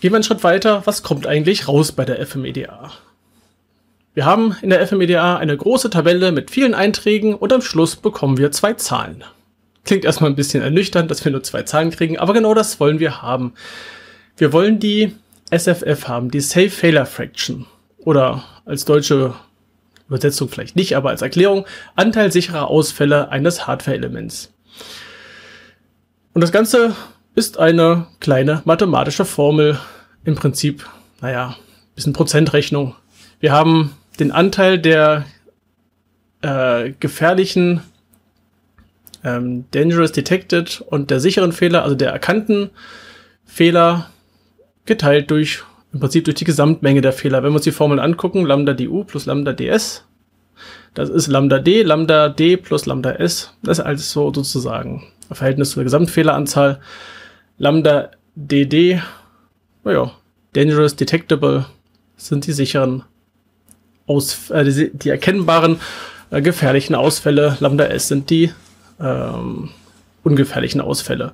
Gehen 0.00 0.12
wir 0.12 0.16
einen 0.16 0.24
Schritt 0.24 0.44
weiter. 0.44 0.82
Was 0.84 1.02
kommt 1.02 1.26
eigentlich 1.26 1.66
raus 1.66 1.90
bei 1.90 2.04
der 2.04 2.24
FMEDA? 2.24 2.92
Wir 4.14 4.24
haben 4.24 4.56
in 4.62 4.70
der 4.70 4.86
FMEDA 4.86 5.36
eine 5.36 5.56
große 5.56 5.90
Tabelle 5.90 6.30
mit 6.30 6.52
vielen 6.52 6.74
Einträgen 6.74 7.34
und 7.34 7.52
am 7.52 7.62
Schluss 7.62 7.96
bekommen 7.96 8.38
wir 8.38 8.52
zwei 8.52 8.74
Zahlen. 8.74 9.24
Klingt 9.84 10.04
erstmal 10.04 10.30
ein 10.30 10.36
bisschen 10.36 10.62
ernüchternd, 10.62 11.10
dass 11.10 11.24
wir 11.24 11.32
nur 11.32 11.42
zwei 11.42 11.62
Zahlen 11.62 11.90
kriegen, 11.90 12.18
aber 12.18 12.32
genau 12.32 12.54
das 12.54 12.78
wollen 12.78 13.00
wir 13.00 13.22
haben. 13.22 13.54
Wir 14.36 14.52
wollen 14.52 14.78
die 14.78 15.14
SFF 15.50 16.06
haben, 16.06 16.30
die 16.30 16.40
Safe 16.40 16.70
Failure 16.70 17.06
Fraction. 17.06 17.66
Oder 17.98 18.44
als 18.64 18.84
deutsche 18.84 19.34
Übersetzung 20.08 20.48
vielleicht 20.48 20.74
nicht, 20.74 20.96
aber 20.96 21.10
als 21.10 21.22
Erklärung, 21.22 21.66
Anteil 21.94 22.32
sicherer 22.32 22.68
Ausfälle 22.68 23.30
eines 23.30 23.66
Hardware-Elements. 23.66 24.52
Und 26.32 26.40
das 26.40 26.52
Ganze 26.52 26.96
ist 27.34 27.58
eine 27.58 28.06
kleine 28.20 28.62
mathematische 28.64 29.24
Formel. 29.24 29.78
Im 30.24 30.34
Prinzip, 30.34 30.86
naja, 31.20 31.56
bisschen 31.94 32.12
Prozentrechnung. 32.12 32.94
Wir 33.40 33.52
haben 33.52 33.92
den 34.18 34.32
Anteil 34.32 34.78
der 34.78 35.24
äh, 36.42 36.92
gefährlichen 36.98 37.82
ähm, 39.24 39.64
Dangerous 39.70 40.12
Detected 40.12 40.80
und 40.80 41.10
der 41.10 41.20
sicheren 41.20 41.52
Fehler, 41.52 41.82
also 41.82 41.94
der 41.94 42.10
erkannten 42.10 42.70
Fehler, 43.44 44.10
geteilt 44.86 45.30
durch 45.30 45.64
im 45.92 46.00
Prinzip 46.00 46.24
durch 46.24 46.36
die 46.36 46.44
Gesamtmenge 46.44 47.00
der 47.00 47.12
Fehler. 47.12 47.42
Wenn 47.42 47.50
wir 47.50 47.56
uns 47.56 47.64
die 47.64 47.72
Formel 47.72 48.00
angucken, 48.00 48.44
Lambda 48.44 48.74
du 48.74 49.04
plus 49.04 49.26
Lambda 49.26 49.52
ds, 49.52 50.04
das 50.94 51.08
ist 51.08 51.28
Lambda 51.28 51.58
d, 51.58 51.82
Lambda 51.82 52.28
d 52.28 52.56
plus 52.56 52.86
Lambda 52.86 53.12
s. 53.12 53.52
Das 53.62 53.78
ist 53.78 53.84
alles 53.84 54.10
so 54.10 54.32
sozusagen 54.32 55.04
ein 55.28 55.34
Verhältnis 55.34 55.70
zur 55.70 55.84
Gesamtfehleranzahl. 55.84 56.80
Lambda 57.58 58.10
dd, 58.34 59.00
naja, 59.84 60.12
dangerous, 60.52 60.96
detectable 60.96 61.66
sind 62.16 62.46
die 62.46 62.52
sicheren 62.52 63.04
aus, 64.06 64.50
äh, 64.50 64.64
die, 64.64 64.90
die, 64.92 65.10
erkennbaren 65.10 65.78
äh, 66.30 66.42
gefährlichen 66.42 66.94
Ausfälle. 66.94 67.56
Lambda 67.60 67.84
S 67.84 68.08
sind 68.08 68.30
die 68.30 68.52
ähm, 69.00 69.70
ungefährlichen 70.24 70.80
Ausfälle. 70.80 71.32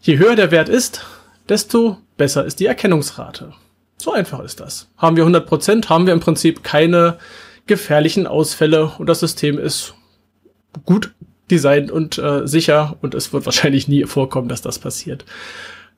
Je 0.00 0.18
höher 0.18 0.36
der 0.36 0.50
Wert 0.50 0.68
ist, 0.68 1.04
desto 1.48 1.98
besser 2.18 2.44
ist 2.44 2.60
die 2.60 2.66
Erkennungsrate. 2.66 3.54
So 3.96 4.12
einfach 4.12 4.40
ist 4.40 4.60
das. 4.60 4.90
Haben 4.98 5.16
wir 5.16 5.24
100%, 5.24 5.88
haben 5.88 6.06
wir 6.06 6.12
im 6.12 6.20
Prinzip 6.20 6.62
keine 6.62 7.18
gefährlichen 7.66 8.26
Ausfälle 8.26 8.92
und 8.98 9.08
das 9.08 9.20
System 9.20 9.58
ist 9.58 9.94
gut 10.84 11.14
designt 11.50 11.90
und 11.90 12.18
äh, 12.18 12.46
sicher 12.46 12.96
und 13.00 13.14
es 13.14 13.32
wird 13.32 13.46
wahrscheinlich 13.46 13.88
nie 13.88 14.04
vorkommen, 14.04 14.48
dass 14.48 14.60
das 14.60 14.78
passiert. 14.78 15.24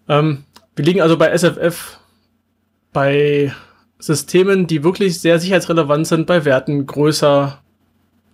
Ähm, 0.09 0.45
wir 0.77 0.85
liegen 0.85 1.03
also 1.03 1.17
bei 1.19 1.37
SFF 1.37 1.99
bei 2.93 3.53
Systemen, 3.99 4.67
die 4.67 4.83
wirklich 4.83 5.21
sehr 5.21 5.39
sicherheitsrelevant 5.39 6.07
sind, 6.07 6.27
bei 6.27 6.45
Werten 6.45 6.87
größer 6.87 7.61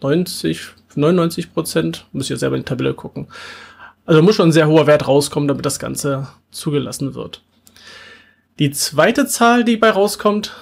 90, 0.00 0.60
99 0.94 1.52
Prozent. 1.52 2.06
Muss 2.12 2.24
ich 2.24 2.30
ja 2.30 2.36
selber 2.36 2.56
in 2.56 2.62
die 2.62 2.66
Tabelle 2.66 2.94
gucken. 2.94 3.28
Also 4.04 4.22
muss 4.22 4.36
schon 4.36 4.48
ein 4.48 4.52
sehr 4.52 4.68
hoher 4.68 4.86
Wert 4.86 5.08
rauskommen, 5.08 5.48
damit 5.48 5.66
das 5.66 5.78
Ganze 5.78 6.28
zugelassen 6.50 7.14
wird. 7.14 7.42
Die 8.58 8.70
zweite 8.70 9.26
Zahl, 9.26 9.64
die 9.64 9.76
bei 9.76 9.90
rauskommt, 9.90 10.54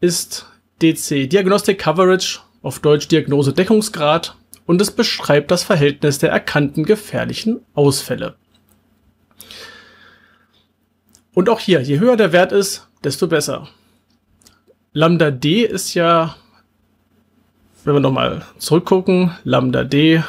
ist 0.00 0.46
DC, 0.82 1.30
Diagnostic 1.30 1.78
Coverage, 1.78 2.40
auf 2.60 2.80
Deutsch 2.80 3.08
Diagnose 3.08 3.54
Deckungsgrad, 3.54 4.36
und 4.66 4.82
es 4.82 4.90
beschreibt 4.90 5.50
das 5.50 5.62
Verhältnis 5.62 6.18
der 6.18 6.30
erkannten 6.30 6.84
gefährlichen 6.84 7.60
Ausfälle. 7.74 8.34
Und 11.32 11.48
auch 11.48 11.60
hier, 11.60 11.80
je 11.80 11.98
höher 11.98 12.16
der 12.16 12.32
Wert 12.32 12.52
ist, 12.52 12.86
desto 13.02 13.28
besser. 13.28 13.68
Lambda 14.92 15.30
D 15.30 15.62
ist 15.64 15.94
ja, 15.94 16.36
wenn 17.84 17.94
wir 17.94 18.00
nochmal 18.00 18.44
zurückgucken, 18.58 19.32
Lambda 19.44 19.84
D 19.84 20.22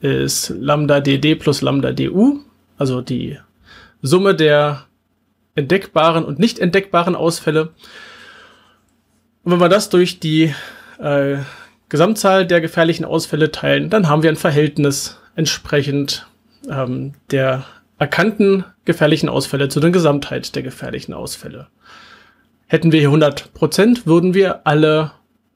ist 0.00 0.48
Lambda 0.48 1.00
DD 1.00 1.36
plus 1.36 1.62
Lambda 1.62 1.92
DU, 1.92 2.40
also 2.78 3.00
die 3.00 3.38
Summe 4.02 4.34
der 4.34 4.86
entdeckbaren 5.54 6.24
und 6.24 6.38
nicht 6.38 6.58
entdeckbaren 6.58 7.14
Ausfälle. 7.14 7.72
Und 9.42 9.52
wenn 9.52 9.60
wir 9.60 9.68
das 9.68 9.88
durch 9.88 10.20
die 10.20 10.54
äh, 10.98 11.36
Gesamtzahl 11.88 12.46
der 12.46 12.60
gefährlichen 12.60 13.04
Ausfälle 13.04 13.52
teilen, 13.52 13.90
dann 13.90 14.08
haben 14.08 14.22
wir 14.22 14.30
ein 14.30 14.36
Verhältnis 14.36 15.20
entsprechend 15.36 16.26
ähm, 16.68 17.14
der 17.30 17.64
erkannten 17.98 18.64
gefährlichen 18.84 19.28
Ausfälle 19.28 19.68
zu 19.68 19.80
der 19.80 19.90
Gesamtheit 19.90 20.54
der 20.56 20.62
gefährlichen 20.62 21.14
Ausfälle. 21.14 21.68
Hätten 22.66 22.92
wir 22.92 23.00
hier 23.00 23.10
100%, 23.10 24.06
würden 24.06 24.34
wir 24.34 24.66
alle 24.66 25.12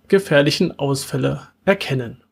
gefährlichen 0.09 0.79
Ausfälle 0.79 1.49
erkennen. 1.65 2.23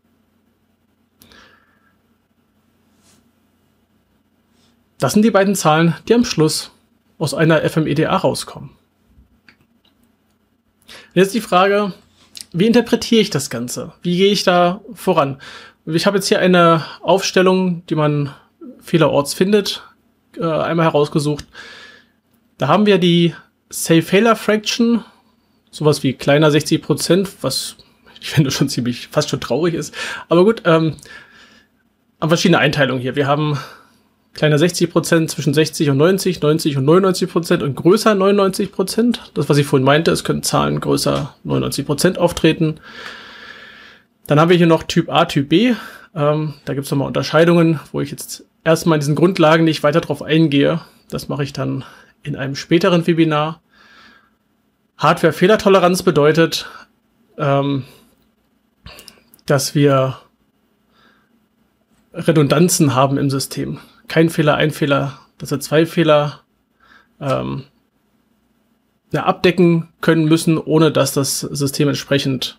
Das 4.98 5.12
sind 5.12 5.22
die 5.22 5.30
beiden 5.30 5.54
Zahlen, 5.54 5.94
die 6.08 6.14
am 6.14 6.24
Schluss 6.24 6.70
aus 7.18 7.34
einer 7.34 7.68
FMEDA 7.68 8.14
rauskommen. 8.14 8.70
Jetzt 11.14 11.34
die 11.34 11.40
Frage, 11.40 11.92
wie 12.52 12.66
interpretiere 12.66 13.20
ich 13.20 13.30
das 13.30 13.50
Ganze? 13.50 13.92
Wie 14.02 14.16
gehe 14.16 14.32
ich 14.32 14.44
da 14.44 14.80
voran? 14.94 15.40
Ich 15.86 16.06
habe 16.06 16.18
jetzt 16.18 16.28
hier 16.28 16.40
eine 16.40 16.84
Aufstellung, 17.00 17.84
die 17.86 17.94
man 17.94 18.34
vielerorts 18.80 19.34
findet, 19.34 19.82
äh, 20.36 20.44
einmal 20.44 20.86
herausgesucht. 20.86 21.46
Da 22.58 22.68
haben 22.68 22.86
wir 22.86 22.98
die 22.98 23.34
Safe 23.68 24.02
Failure 24.02 24.36
Fraction, 24.36 25.04
sowas 25.70 26.02
wie 26.02 26.12
kleiner 26.12 26.50
60 26.50 26.82
Prozent, 26.82 27.28
was 27.42 27.76
ich 28.20 28.30
finde 28.30 28.50
schon 28.50 28.68
ziemlich, 28.68 29.08
fast 29.08 29.30
schon 29.30 29.40
traurig 29.40 29.74
ist. 29.74 29.94
Aber 30.28 30.44
gut, 30.44 30.62
ähm, 30.64 30.96
haben 32.20 32.30
verschiedene 32.30 32.58
Einteilungen 32.58 33.00
hier. 33.00 33.16
Wir 33.16 33.26
haben 33.26 33.58
kleiner 34.36 34.58
60 34.58 34.90
Prozent 34.90 35.30
zwischen 35.30 35.54
60 35.54 35.90
und 35.90 35.96
90, 35.96 36.40
90 36.40 36.76
und 36.76 36.84
99 36.84 37.30
Prozent 37.30 37.62
und 37.62 37.74
größer 37.74 38.14
99 38.14 38.70
Prozent. 38.70 39.32
Das, 39.34 39.48
was 39.48 39.56
ich 39.56 39.66
vorhin 39.66 39.84
meinte, 39.84 40.10
es 40.10 40.24
können 40.24 40.42
Zahlen 40.42 40.78
größer 40.80 41.34
99 41.44 41.86
Prozent 41.86 42.18
auftreten. 42.18 42.78
Dann 44.26 44.38
haben 44.38 44.50
wir 44.50 44.56
hier 44.56 44.66
noch 44.66 44.82
Typ 44.82 45.10
A, 45.10 45.24
Typ 45.24 45.48
B. 45.48 45.74
Ähm, 46.14 46.54
da 46.64 46.74
gibt 46.74 46.84
es 46.84 46.90
nochmal 46.90 47.08
Unterscheidungen, 47.08 47.80
wo 47.92 48.00
ich 48.00 48.10
jetzt 48.10 48.44
erstmal 48.62 48.96
in 48.96 49.00
diesen 49.00 49.14
Grundlagen 49.14 49.64
nicht 49.64 49.82
weiter 49.82 50.00
drauf 50.00 50.22
eingehe. 50.22 50.80
Das 51.08 51.28
mache 51.28 51.42
ich 51.42 51.52
dann 51.52 51.84
in 52.22 52.36
einem 52.36 52.56
späteren 52.56 53.06
Webinar. 53.06 53.62
Hardware-Fehlertoleranz 54.98 56.02
bedeutet, 56.02 56.68
ähm, 57.38 57.84
dass 59.46 59.74
wir 59.74 60.18
Redundanzen 62.12 62.94
haben 62.94 63.18
im 63.18 63.30
System. 63.30 63.78
Kein 64.08 64.30
Fehler, 64.30 64.54
ein 64.56 64.70
Fehler, 64.70 65.18
dass 65.38 65.50
wir 65.50 65.60
zwei 65.60 65.86
Fehler 65.86 66.40
ähm, 67.20 67.64
ja, 69.12 69.24
abdecken 69.24 69.88
können 70.00 70.26
müssen, 70.26 70.58
ohne 70.58 70.90
dass 70.92 71.12
das 71.12 71.40
System 71.40 71.88
entsprechend 71.88 72.58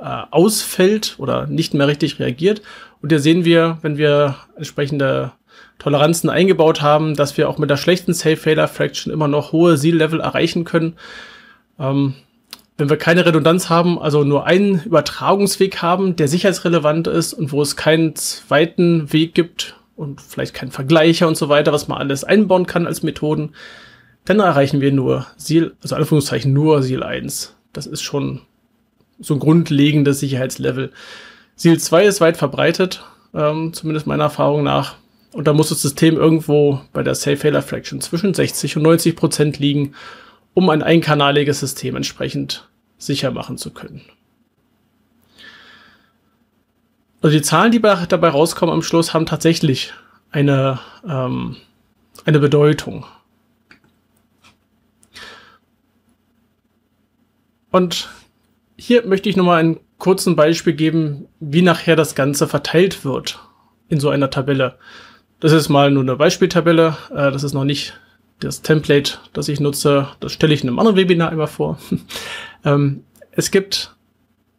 äh, 0.00 0.22
ausfällt 0.30 1.16
oder 1.18 1.46
nicht 1.46 1.74
mehr 1.74 1.88
richtig 1.88 2.18
reagiert. 2.18 2.62
Und 3.00 3.10
hier 3.10 3.20
sehen 3.20 3.44
wir, 3.44 3.78
wenn 3.82 3.96
wir 3.96 4.36
entsprechende 4.56 5.32
Toleranzen 5.78 6.28
eingebaut 6.30 6.82
haben, 6.82 7.14
dass 7.14 7.36
wir 7.36 7.48
auch 7.48 7.58
mit 7.58 7.70
der 7.70 7.76
schlechten 7.76 8.12
Safe 8.12 8.36
Failure 8.36 8.68
Fraction 8.68 9.12
immer 9.12 9.28
noch 9.28 9.52
hohe 9.52 9.76
Seal-Level 9.76 10.20
erreichen 10.20 10.64
können. 10.64 10.94
Ähm, 11.78 12.14
wenn 12.76 12.90
wir 12.90 12.96
keine 12.96 13.26
Redundanz 13.26 13.68
haben, 13.68 13.98
also 13.98 14.22
nur 14.22 14.46
einen 14.46 14.82
Übertragungsweg 14.84 15.82
haben, 15.82 16.14
der 16.14 16.28
sicherheitsrelevant 16.28 17.08
ist 17.08 17.34
und 17.34 17.50
wo 17.50 17.60
es 17.60 17.76
keinen 17.76 18.14
zweiten 18.14 19.12
Weg 19.12 19.34
gibt 19.34 19.77
und 19.98 20.20
vielleicht 20.20 20.54
keinen 20.54 20.70
Vergleicher 20.70 21.26
und 21.26 21.36
so 21.36 21.48
weiter, 21.48 21.72
was 21.72 21.88
man 21.88 21.98
alles 21.98 22.22
einbauen 22.22 22.66
kann 22.66 22.86
als 22.86 23.02
Methoden, 23.02 23.50
dann 24.24 24.38
erreichen 24.38 24.80
wir 24.80 24.92
nur 24.92 25.26
Seal, 25.36 25.72
also 25.82 25.96
Anführungszeichen 25.96 26.52
nur 26.52 26.82
Seal 26.82 27.02
1. 27.02 27.56
Das 27.72 27.86
ist 27.86 28.02
schon 28.02 28.42
so 29.18 29.34
ein 29.34 29.40
grundlegendes 29.40 30.20
Sicherheitslevel. 30.20 30.92
Seal 31.56 31.78
2 31.78 32.04
ist 32.04 32.20
weit 32.20 32.36
verbreitet, 32.36 33.04
ähm, 33.34 33.72
zumindest 33.72 34.06
meiner 34.06 34.24
Erfahrung 34.24 34.62
nach. 34.62 34.94
Und 35.32 35.48
da 35.48 35.52
muss 35.52 35.70
das 35.70 35.82
System 35.82 36.16
irgendwo 36.16 36.80
bei 36.92 37.02
der 37.02 37.16
Safe 37.16 37.36
Failure 37.36 37.62
Fraction 37.62 38.00
zwischen 38.00 38.32
60 38.32 38.76
und 38.76 38.84
90 38.84 39.16
Prozent 39.16 39.58
liegen, 39.58 39.94
um 40.54 40.70
ein 40.70 40.82
einkanaliges 40.82 41.58
System 41.58 41.96
entsprechend 41.96 42.68
sicher 42.98 43.32
machen 43.32 43.58
zu 43.58 43.72
können. 43.72 44.02
Also 47.20 47.36
die 47.36 47.42
Zahlen, 47.42 47.72
die 47.72 47.80
dabei 47.80 48.28
rauskommen 48.28 48.72
am 48.72 48.82
Schluss, 48.82 49.12
haben 49.12 49.26
tatsächlich 49.26 49.92
eine, 50.30 50.78
ähm, 51.08 51.56
eine 52.24 52.38
Bedeutung. 52.38 53.04
Und 57.70 58.08
hier 58.76 59.04
möchte 59.04 59.28
ich 59.28 59.36
nochmal 59.36 59.60
einen 59.60 59.80
kurzen 59.98 60.36
Beispiel 60.36 60.74
geben, 60.74 61.26
wie 61.40 61.62
nachher 61.62 61.96
das 61.96 62.14
Ganze 62.14 62.46
verteilt 62.46 63.04
wird 63.04 63.40
in 63.88 63.98
so 64.00 64.10
einer 64.10 64.30
Tabelle. 64.30 64.78
Das 65.40 65.52
ist 65.52 65.68
mal 65.68 65.90
nur 65.90 66.02
eine 66.02 66.16
Beispieltabelle. 66.16 66.96
Äh, 67.10 67.32
das 67.32 67.42
ist 67.42 67.52
noch 67.52 67.64
nicht 67.64 67.98
das 68.40 68.62
Template, 68.62 69.18
das 69.32 69.48
ich 69.48 69.58
nutze. 69.58 70.08
Das 70.20 70.32
stelle 70.32 70.54
ich 70.54 70.62
in 70.62 70.68
einem 70.68 70.78
anderen 70.78 70.96
Webinar 70.96 71.32
immer 71.32 71.48
vor. 71.48 71.78
ähm, 72.64 73.04
es 73.32 73.50
gibt 73.50 73.96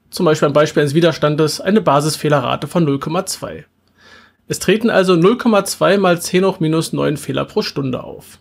zum 0.10 0.26
Beispiel 0.26 0.48
ein 0.48 0.54
Beispiel 0.54 0.82
eines 0.82 0.94
Widerstandes 0.94 1.62
eine 1.62 1.82
Basisfehlerrate 1.82 2.68
von 2.68 2.88
0,2. 2.88 3.66
Es 4.48 4.60
treten 4.60 4.90
also 4.90 5.14
0,2 5.14 5.98
mal 5.98 6.20
10 6.22 6.46
hoch 6.46 6.60
minus 6.60 6.94
9 6.94 7.18
Fehler 7.18 7.46
pro 7.46 7.62
Stunde 7.62 8.04
auf. 8.04 8.40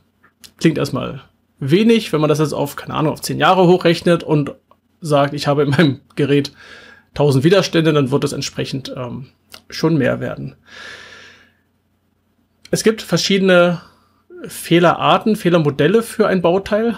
Klingt 0.59 0.78
erstmal 0.78 1.22
wenig, 1.61 2.12
wenn 2.12 2.20
man 2.20 2.28
das 2.28 2.38
jetzt 2.38 2.54
auf, 2.54 2.76
keine 2.76 2.94
Ahnung, 2.94 3.12
auf 3.12 3.20
10 3.20 3.38
Jahre 3.38 3.66
hochrechnet 3.66 4.22
und 4.22 4.54
sagt, 5.00 5.35
ich 5.35 5.46
habe 5.46 5.62
in 5.62 5.70
meinem 5.70 6.00
Gerät 6.16 6.52
1000 7.11 7.44
Widerstände, 7.44 7.92
dann 7.92 8.11
wird 8.11 8.24
es 8.24 8.33
entsprechend 8.33 8.92
ähm, 8.96 9.26
schon 9.68 9.96
mehr 9.96 10.20
werden. 10.20 10.57
Es 12.70 12.83
gibt 12.83 13.02
verschiedene 13.02 13.81
Fehlerarten, 14.46 15.37
Fehlermodelle 15.37 16.02
für 16.02 16.26
ein 16.26 16.42
Bauteil. 16.42 16.96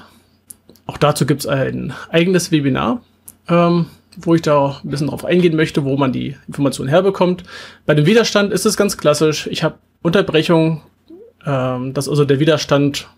Auch 0.86 0.98
dazu 0.98 1.26
gibt 1.26 1.40
es 1.40 1.46
ein 1.46 1.94
eigenes 2.10 2.50
Webinar, 2.50 3.02
ähm, 3.48 3.86
wo 4.16 4.34
ich 4.34 4.42
da 4.42 4.80
ein 4.82 4.90
bisschen 4.90 5.08
drauf 5.08 5.24
eingehen 5.24 5.56
möchte, 5.56 5.84
wo 5.84 5.96
man 5.96 6.12
die 6.12 6.36
Informationen 6.46 6.88
herbekommt. 6.88 7.44
Bei 7.86 7.94
dem 7.94 8.06
Widerstand 8.06 8.52
ist 8.52 8.66
es 8.66 8.76
ganz 8.76 8.96
klassisch. 8.96 9.46
Ich 9.46 9.62
habe 9.62 9.78
Unterbrechung, 10.02 10.82
ähm, 11.46 11.94
dass 11.94 12.08
also 12.08 12.24
der 12.24 12.40
Widerstand 12.40 13.08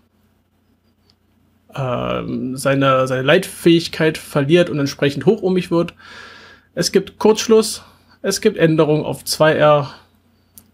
ähm, 1.75 2.55
seine, 2.57 3.07
seine 3.07 3.23
Leitfähigkeit 3.23 4.17
verliert 4.17 4.69
und 4.69 4.79
entsprechend 4.79 5.25
hochohmig 5.25 5.71
wird. 5.71 5.93
Es 6.75 6.91
gibt 6.91 7.19
Kurzschluss, 7.19 7.83
es 8.21 8.41
gibt 8.41 8.57
Änderungen 8.57 9.05
auf 9.05 9.23
2R 9.23 9.87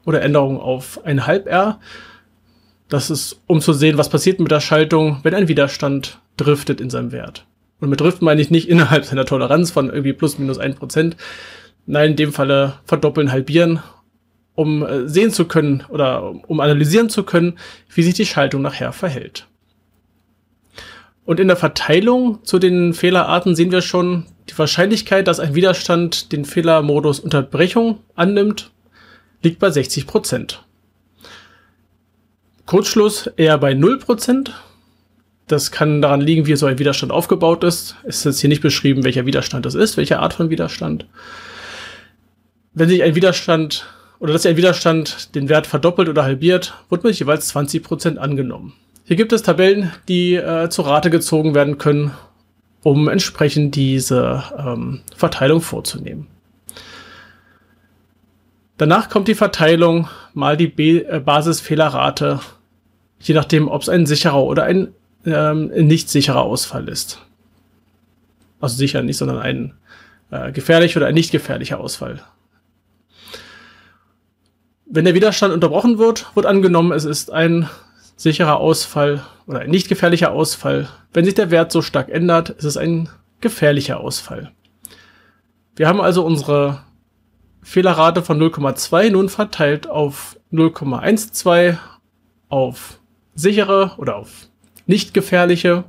oder 0.06 0.22
Änderungen 0.22 0.60
auf 0.60 1.06
1,5R. 1.06 1.78
Das 2.90 3.10
ist, 3.10 3.40
um 3.48 3.62
zu 3.62 3.74
sehen, 3.74 3.98
was 3.98 4.10
passiert 4.10 4.40
mit 4.40 4.52
der 4.52 4.60
Schaltung, 4.60 5.20
wenn 5.24 5.36
ein 5.36 5.48
Widerstand 5.48 6.20
driftet 6.38 6.82
in 6.82 6.90
seinem 6.90 7.12
Wert. 7.12 7.46
Und 7.80 7.90
mit 7.90 8.02
Drift 8.02 8.22
meine 8.22 8.42
ich 8.42 8.52
nicht 8.52 8.70
innerhalb 8.70 9.06
seiner 9.06 9.26
Toleranz 9.26 9.72
von 9.72 9.90
irgendwie 9.90 10.14
plus 10.14 10.38
minus 10.38 10.58
ein 10.58 10.76
Prozent. 10.76 11.16
Nein, 11.86 12.12
in 12.12 12.16
dem 12.18 12.34
Falle 12.34 12.74
verdoppeln, 12.86 13.32
halbieren, 13.32 13.80
um 14.56 14.86
äh, 14.86 15.08
sehen 15.08 15.32
zu 15.32 15.46
können 15.46 15.84
oder 15.90 16.34
um 16.48 16.60
analysieren 16.60 17.10
zu 17.10 17.24
können, 17.24 17.58
wie 17.94 18.04
sich 18.04 18.14
die 18.14 18.26
Schaltung 18.26 18.62
nachher 18.62 18.92
verhält. 18.92 19.48
Und 21.26 21.40
in 21.40 21.48
der 21.48 21.58
Verteilung 21.58 22.44
zu 22.44 22.60
den 22.60 22.94
Fehlerarten 22.94 23.56
sehen 23.56 23.72
wir 23.72 23.82
schon 23.82 24.26
die 24.50 24.58
Wahrscheinlichkeit, 24.58 25.28
dass 25.28 25.40
ein 25.40 25.54
Widerstand 25.54 26.32
den 26.32 26.44
Fehlermodus 26.44 27.20
Unterbrechung 27.20 28.00
annimmt, 28.16 28.72
liegt 29.44 29.60
bei 29.60 29.70
60 29.70 30.08
Prozent. 30.08 30.64
Kurzschluss 32.66 33.28
eher 33.38 33.58
bei 33.58 33.74
0 33.74 34.00
Prozent. 34.00 34.54
Das 35.50 35.72
kann 35.72 36.00
daran 36.00 36.22
liegen, 36.22 36.46
wie 36.46 36.56
so 36.56 36.68
ein 36.68 36.78
Widerstand 36.78 37.12
aufgebaut 37.12 37.64
ist. 37.64 37.96
Es 38.04 38.18
ist 38.18 38.26
jetzt 38.26 38.40
hier 38.40 38.50
nicht 38.50 38.62
beschrieben, 38.62 39.04
welcher 39.04 39.26
Widerstand 39.26 39.66
das 39.66 39.74
ist, 39.74 39.98
welche 39.98 40.20
Art 40.20 40.34
von 40.34 40.52
Widerstand. 40.52 41.08
Wenn 42.76 42.88
sich 42.88 43.02
ein 43.02 43.16
Widerstand 43.16 43.88
oder 44.20 44.32
dass 44.32 44.44
sich 44.44 44.52
ein 44.52 44.58
Widerstand 44.58 45.34
den 45.34 45.50
Wert 45.50 45.66
verdoppelt 45.66 46.08
oder 46.08 46.24
halbiert, 46.24 46.76
wird 46.90 47.04
mit 47.04 47.18
jeweils 47.18 47.48
20 47.48 47.82
Prozent 47.82 48.20
angenommen. 48.20 48.74
Hier 49.06 49.16
gibt 49.16 49.34
es 49.34 49.42
Tabellen, 49.42 49.92
die 50.08 50.36
äh, 50.36 50.70
zur 50.70 50.86
Rate 50.86 51.10
gezogen 51.10 51.56
werden 51.56 51.80
können, 51.80 52.12
um 52.84 53.08
entsprechend 53.08 53.74
diese 53.74 54.44
ähm, 54.56 55.02
Verteilung 55.16 55.62
vorzunehmen. 55.62 56.28
Danach 58.78 59.10
kommt 59.10 59.28
die 59.28 59.36
Verteilung 59.36 60.08
mal 60.36 60.58
die 60.58 60.68
B 60.68 61.00
äh, 61.00 61.20
Basisfehlerrate, 61.20 62.40
je 63.20 63.34
nachdem, 63.34 63.68
ob 63.68 63.82
es 63.82 63.90
ein 63.90 64.06
sicherer 64.06 64.44
oder 64.44 64.64
ein 64.66 64.90
ähm, 65.26 65.68
nicht 65.68 66.10
sicherer 66.10 66.44
Ausfall 66.44 66.88
ist. 66.88 67.20
Also 68.60 68.76
sicher 68.76 69.02
nicht, 69.02 69.18
sondern 69.18 69.40
ein 69.40 69.74
äh, 70.32 70.52
gefährlicher 70.52 71.00
oder 71.00 71.08
ein 71.08 71.14
nicht 71.14 71.32
gefährlicher 71.32 71.80
Ausfall. 71.80 72.22
Wenn 74.86 75.06
der 75.06 75.14
Widerstand 75.14 75.54
unterbrochen 75.54 75.98
wird, 75.98 76.36
wird 76.36 76.46
angenommen, 76.46 76.92
es 76.92 77.06
ist 77.06 77.32
ein 77.32 77.70
sicherer 78.16 78.58
Ausfall 78.58 79.24
oder 79.46 79.60
ein 79.60 79.70
nicht 79.70 79.88
gefährlicher 79.88 80.32
Ausfall. 80.32 80.90
Wenn 81.14 81.26
sich 81.26 81.36
der 81.36 81.52
Wert 81.52 81.72
so 81.72 81.82
stark 81.82 82.10
ändert, 82.10 82.50
ist 82.50 82.66
es 82.66 82.78
ein 82.78 83.10
gefährlicher 83.40 84.00
Ausfall. 84.00 84.52
Wir 85.76 85.88
haben 85.88 86.02
also 86.02 86.26
unsere 86.26 86.82
Fehlerrate 87.62 88.22
von 88.22 88.42
0,2 88.42 89.12
nun 89.12 89.30
verteilt 89.30 89.88
auf 89.88 90.38
0,12 90.52 91.78
auf 92.50 93.00
sichere 93.36 93.94
oder 93.98 94.18
auf 94.18 94.49
nicht 94.90 95.14
gefährliche 95.14 95.84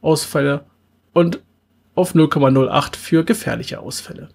Ausfälle 0.00 0.64
und 1.12 1.40
auf 1.96 2.14
0,08 2.14 2.96
für 2.96 3.24
gefährliche 3.24 3.80
Ausfälle. 3.80 4.28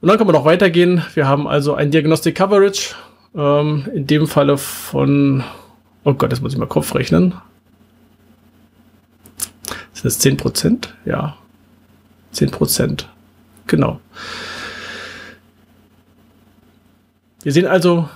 Und 0.00 0.08
dann 0.08 0.18
kann 0.18 0.26
man 0.26 0.36
noch 0.36 0.44
weitergehen. 0.44 1.02
Wir 1.14 1.26
haben 1.26 1.48
also 1.48 1.74
ein 1.74 1.90
Diagnostic 1.90 2.36
Coverage, 2.36 2.94
ähm, 3.34 3.88
in 3.94 4.06
dem 4.06 4.26
Falle 4.26 4.58
von 4.58 5.42
Oh 6.04 6.12
Gott, 6.12 6.30
jetzt 6.30 6.42
muss 6.42 6.52
ich 6.52 6.58
mal 6.58 6.66
Kopf 6.66 6.94
rechnen. 6.94 7.34
Sind 9.94 10.04
das 10.04 10.18
10 10.18 10.36
Prozent? 10.36 10.94
Ja. 11.06 11.36
10 12.32 12.50
Prozent. 12.50 13.08
Genau. 13.66 13.98
Wir 17.42 17.52
sehen 17.52 17.66
also, 17.66 18.08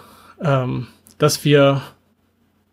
ähm, 0.43 0.89
dass 1.17 1.45
wir 1.45 1.83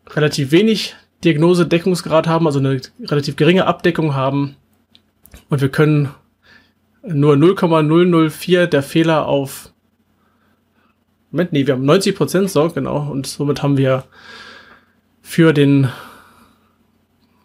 relativ 0.09 0.51
wenig 0.51 0.95
Diagnose-Deckungsgrad 1.23 2.27
haben, 2.27 2.45
also 2.45 2.59
eine 2.59 2.81
relativ 3.01 3.35
geringe 3.35 3.65
Abdeckung 3.65 4.15
haben. 4.15 4.55
Und 5.49 5.61
wir 5.61 5.69
können 5.69 6.09
nur 7.03 7.35
0,004 7.35 8.67
der 8.67 8.83
Fehler 8.83 9.25
auf 9.27 9.71
Moment, 11.31 11.53
nee, 11.53 11.67
wir 11.67 11.75
haben 11.75 11.85
90 11.85 12.15
Prozent, 12.15 12.49
so, 12.49 12.69
genau. 12.69 13.07
Und 13.09 13.27
somit 13.27 13.61
haben 13.61 13.77
wir 13.77 14.05
für 15.21 15.53
den, 15.53 15.89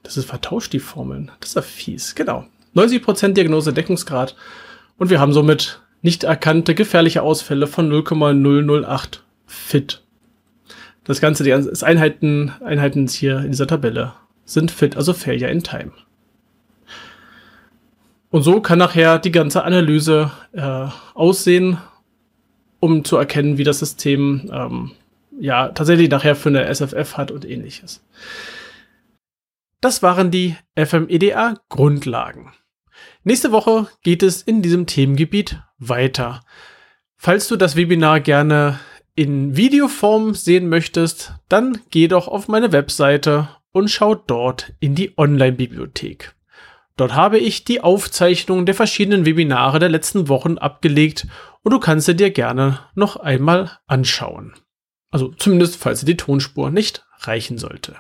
das 0.03 0.17
ist 0.17 0.25
vertauscht, 0.25 0.73
die 0.73 0.81
Formeln. 0.81 1.31
Das 1.41 1.51
ist 1.51 1.57
ja 1.57 1.63
fies, 1.63 2.15
genau. 2.15 2.47
90 2.73 3.03
Prozent 3.03 3.37
Diagnose-Deckungsgrad. 3.37 4.37
Und 4.97 5.11
wir 5.11 5.21
haben 5.21 5.33
somit 5.33 5.83
nicht 6.01 6.25
erkannte 6.25 6.75
gefährliche 6.75 7.23
Ausfälle 7.23 7.67
von 7.67 7.89
0,008 7.89 9.23
fit. 9.47 10.03
Das 11.05 11.21
Ganze, 11.21 11.45
die 11.45 11.53
Einheiten, 11.53 12.53
Einheiten 12.65 13.07
hier 13.07 13.39
in 13.39 13.51
dieser 13.51 13.67
Tabelle 13.67 14.15
sind 14.45 14.71
fit, 14.71 14.97
also 14.97 15.13
Failure 15.13 15.51
in 15.51 15.63
Time. 15.63 15.93
Und 18.31 18.43
so 18.43 18.61
kann 18.61 18.79
nachher 18.79 19.19
die 19.19 19.31
ganze 19.31 19.65
Analyse 19.65 20.33
äh, 20.53 20.89
aussehen 21.15 21.79
um 22.85 23.03
zu 23.03 23.17
erkennen, 23.17 23.57
wie 23.57 23.65
das 23.65 23.79
System 23.79 24.51
ähm, 24.53 24.93
ja 25.41 25.69
tatsächlich 25.69 26.11
nachher 26.11 26.37
für 26.37 26.51
eine 26.51 26.67
SFF 26.67 27.17
hat 27.17 27.31
und 27.31 27.47
ähnliches. 27.47 28.05
Das 29.81 30.03
waren 30.03 30.31
die 30.31 30.55
FMEDA 30.77 31.55
Grundlagen. 31.71 32.53
Nächste 33.23 33.53
Woche 33.53 33.89
geht 34.03 34.23
es 34.23 34.43
in 34.43 34.61
diesem 34.61 34.85
Themengebiet 34.85 35.63
weiter. 35.79 36.43
Falls 37.17 37.49
du 37.49 37.57
das 37.57 37.75
Webinar 37.75 38.21
gerne 38.21 38.79
in 39.15 39.57
Videoform 39.57 40.35
sehen 40.35 40.69
möchtest, 40.69 41.35
dann 41.49 41.81
geh 41.91 42.09
doch 42.09 42.29
auf 42.29 42.49
meine 42.49 42.73
Webseite 42.73 43.49
und 43.73 43.91
schau 43.91 44.15
dort 44.15 44.73
in 44.81 44.95
die 44.95 45.17
Online-Bibliothek. 45.17 46.35
Dort 46.97 47.15
habe 47.15 47.39
ich 47.39 47.65
die 47.65 47.81
Aufzeichnung 47.81 48.67
der 48.67 48.75
verschiedenen 48.75 49.27
Webinare 49.27 49.79
der 49.79 49.89
letzten 49.89 50.29
Wochen 50.29 50.59
abgelegt 50.59 51.27
und 51.63 51.73
du 51.73 51.81
kannst 51.81 52.07
sie 52.07 52.15
dir 52.15 52.31
gerne 52.31 52.81
noch 52.95 53.17
einmal 53.17 53.79
anschauen. 53.87 54.55
Also 55.11 55.29
zumindest 55.29 55.77
falls 55.77 56.01
dir 56.01 56.07
die 56.07 56.17
Tonspur 56.17 56.71
nicht 56.71 57.05
reichen 57.21 57.59
sollte. 57.59 57.97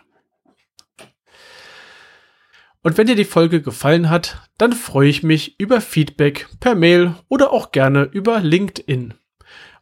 Und 2.82 2.98
wenn 2.98 3.06
dir 3.06 3.16
die 3.16 3.24
Folge 3.24 3.62
gefallen 3.62 4.10
hat, 4.10 4.42
dann 4.58 4.72
freue 4.72 5.08
ich 5.08 5.22
mich 5.22 5.58
über 5.58 5.80
Feedback 5.80 6.48
per 6.60 6.74
Mail 6.74 7.14
oder 7.28 7.50
auch 7.50 7.72
gerne 7.72 8.02
über 8.04 8.40
LinkedIn. 8.40 9.14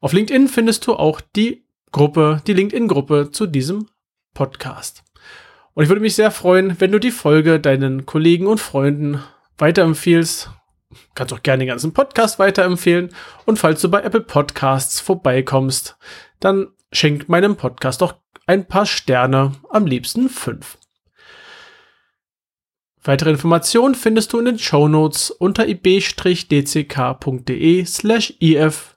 Auf 0.03 0.13
LinkedIn 0.13 0.49
findest 0.49 0.87
du 0.87 0.93
auch 0.93 1.23
die 1.23 1.65
Gruppe, 1.93 2.43
die 2.47 2.53
LinkedIn-Gruppe 2.53 3.31
zu 3.33 3.47
diesem 3.47 3.89
Podcast. 4.35 5.03
Und 5.73 5.85
ich 5.85 5.89
würde 5.89 6.03
mich 6.03 6.15
sehr 6.15 6.31
freuen, 6.31 6.79
wenn 6.79 6.93
du 6.93 6.99
die 6.99 7.11
Folge 7.11 7.59
deinen 7.59 8.05
Kollegen 8.05 8.47
und 8.47 8.61
Freunden 8.61 9.23
weiterempfiehlst 9.57 10.51
kannst 11.15 11.33
auch 11.33 11.43
gerne 11.43 11.61
den 11.65 11.69
ganzen 11.69 11.95
Podcast 11.95 12.39
weiterempfehlen. 12.39 13.11
Und 13.45 13.59
falls 13.59 13.81
du 13.81 13.91
bei 13.91 14.03
Apple 14.03 14.21
Podcasts 14.21 15.01
vorbeikommst, 15.01 15.97
dann 16.41 16.69
schenk 16.91 17.29
meinem 17.29 17.57
Podcast 17.57 18.01
doch 18.03 18.17
ein 18.47 18.67
paar 18.67 18.87
Sterne, 18.87 19.53
am 19.71 19.87
liebsten 19.87 20.29
fünf. 20.29 20.79
Weitere 23.05 23.31
Informationen 23.31 23.95
findest 23.95 24.33
du 24.33 24.39
in 24.39 24.45
den 24.45 24.59
Show 24.59 24.89
Notes 24.89 25.31
unter 25.31 25.67
ib-dck.de 25.67 26.65
slash 27.85 28.35